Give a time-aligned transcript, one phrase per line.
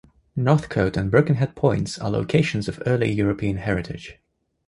[0.35, 4.17] Northcote and Birkenhead Points are locations of early European heritage.